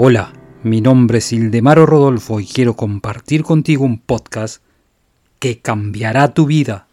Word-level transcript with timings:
Hola, 0.00 0.32
mi 0.62 0.80
nombre 0.80 1.18
es 1.18 1.32
Ildemaro 1.32 1.84
Rodolfo 1.84 2.38
y 2.38 2.46
quiero 2.46 2.76
compartir 2.76 3.42
contigo 3.42 3.84
un 3.84 3.98
podcast 3.98 4.62
que 5.40 5.58
cambiará 5.58 6.34
tu 6.34 6.46
vida. 6.46 6.86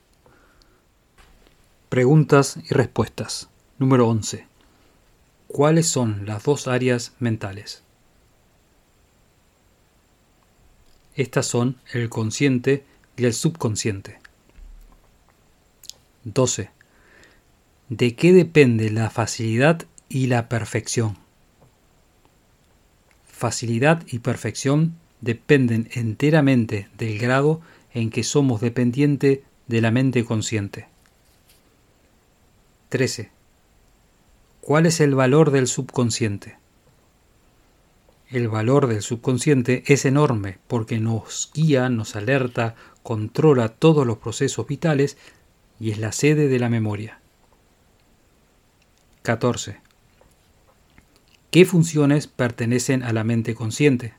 Preguntas 1.90 2.58
y 2.68 2.74
respuestas. 2.74 3.48
Número 3.78 4.08
11. 4.08 4.48
¿Cuáles 5.46 5.86
son 5.86 6.26
las 6.26 6.46
dos 6.46 6.68
áreas 6.68 7.14
mentales? 7.20 7.84
Estas 11.14 11.46
son 11.46 11.78
el 11.94 12.10
consciente 12.10 12.86
y 13.18 13.26
el 13.26 13.36
subconsciente. 13.36 14.18
12. 16.24 16.72
¿De 17.90 18.16
qué 18.16 18.34
depende 18.34 18.90
la 18.90 19.12
facilidad 19.12 19.84
y 20.10 20.26
la 20.26 20.50
perfección? 20.50 21.24
Facilidad 23.36 24.02
y 24.08 24.20
perfección 24.20 24.96
dependen 25.20 25.90
enteramente 25.92 26.88
del 26.98 27.20
grado 27.20 27.60
en 27.94 28.10
que 28.10 28.24
somos 28.24 28.62
dependientes 28.62 29.40
de 29.68 29.82
la 29.82 29.92
mente 29.92 30.24
consciente. 30.24 30.88
13. 32.88 33.32
¿Cuál 34.62 34.86
es 34.86 35.02
el 35.02 35.16
valor 35.16 35.52
del 35.52 35.68
subconsciente? 35.68 36.56
El 38.30 38.48
valor 38.48 38.88
del 38.88 39.02
subconsciente 39.02 39.84
es 39.88 40.06
enorme 40.06 40.60
porque 40.68 41.02
nos 41.02 41.52
guía, 41.54 41.90
nos 41.90 42.16
alerta, 42.16 42.76
controla 43.04 43.68
todos 43.68 44.08
los 44.08 44.18
procesos 44.20 44.66
vitales 44.66 45.18
y 45.78 45.92
es 45.92 45.98
la 45.98 46.14
sede 46.14 46.48
de 46.48 46.60
la 46.60 46.70
memoria. 46.70 47.20
14. 49.24 49.85
¿Qué 51.56 51.64
funciones 51.64 52.28
pertenecen 52.28 53.02
a 53.02 53.14
la 53.14 53.24
mente 53.24 53.56
consciente? 53.56 54.14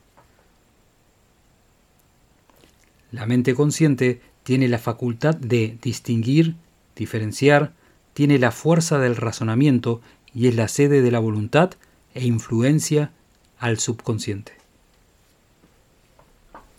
La 3.11 3.27
mente 3.27 3.53
consciente 3.53 4.21
tiene 4.41 4.67
la 4.67 4.79
facultad 4.79 5.35
de 5.35 5.77
distinguir, 5.79 6.55
diferenciar, 6.95 7.73
tiene 8.15 8.39
la 8.39 8.49
fuerza 8.49 8.97
del 8.97 9.15
razonamiento 9.15 10.01
y 10.33 10.47
es 10.47 10.55
la 10.55 10.67
sede 10.67 11.03
de 11.03 11.11
la 11.11 11.19
voluntad 11.19 11.73
e 12.15 12.25
influencia 12.25 13.11
al 13.59 13.77
subconsciente. 13.77 14.53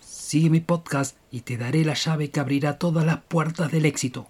Sigue 0.00 0.50
mi 0.50 0.58
podcast 0.58 1.16
y 1.30 1.42
te 1.42 1.56
daré 1.56 1.84
la 1.84 1.94
llave 1.94 2.30
que 2.32 2.40
abrirá 2.40 2.78
todas 2.78 3.06
las 3.06 3.18
puertas 3.18 3.70
del 3.70 3.86
éxito. 3.86 4.26